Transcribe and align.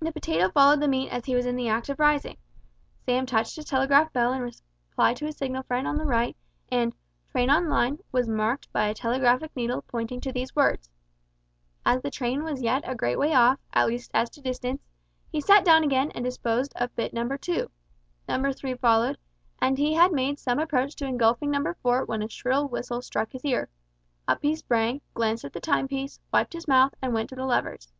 The 0.00 0.10
potato 0.10 0.50
followed 0.50 0.80
the 0.80 0.88
meat 0.88 1.10
as 1.10 1.26
he 1.26 1.36
was 1.36 1.46
in 1.46 1.54
the 1.54 1.68
act 1.68 1.88
of 1.88 2.00
rising. 2.00 2.38
Sam 3.06 3.24
touched 3.24 3.54
his 3.54 3.66
telegraphic 3.66 4.12
bell 4.12 4.32
in 4.32 4.42
reply 4.42 5.14
to 5.14 5.26
his 5.26 5.36
signal 5.36 5.62
friend 5.62 5.86
on 5.86 5.96
the 5.96 6.04
right, 6.06 6.36
and 6.72 6.92
"Train 7.30 7.50
on 7.50 7.68
line" 7.68 8.00
was 8.10 8.26
marked 8.26 8.72
by 8.72 8.88
a 8.88 8.94
telegraphic 8.94 9.54
needle 9.54 9.82
pointing 9.82 10.20
to 10.22 10.32
these 10.32 10.56
words. 10.56 10.90
As 11.86 12.02
the 12.02 12.10
train 12.10 12.42
was 12.42 12.62
yet 12.64 12.82
a 12.84 12.96
great 12.96 13.16
way 13.16 13.32
off, 13.32 13.60
at 13.72 13.86
least 13.86 14.10
as 14.12 14.28
to 14.30 14.40
distance, 14.40 14.82
he 15.30 15.40
sat 15.40 15.64
down 15.64 15.84
again 15.84 16.10
and 16.16 16.24
disposed 16.24 16.72
of 16.74 16.92
bit 16.96 17.12
number 17.14 17.38
two. 17.38 17.70
Number 18.28 18.52
three 18.52 18.74
followed, 18.74 19.18
and 19.60 19.78
he 19.78 19.94
had 19.94 20.10
made 20.10 20.40
some 20.40 20.58
approach 20.58 20.96
to 20.96 21.06
engulfing 21.06 21.52
number 21.52 21.74
four 21.74 22.04
when 22.04 22.24
a 22.24 22.28
shrill 22.28 22.66
whistle 22.66 23.02
struck 23.02 23.30
his 23.30 23.44
ear. 23.44 23.68
Up 24.26 24.42
he 24.42 24.56
sprang, 24.56 25.00
glanced 25.14 25.44
at 25.44 25.52
the 25.52 25.60
time 25.60 25.86
piece, 25.86 26.18
wiped 26.32 26.54
his 26.54 26.66
mouth, 26.66 26.92
and 27.00 27.14
went 27.14 27.28
to 27.28 27.36
the 27.36 27.46
levers. 27.46 27.92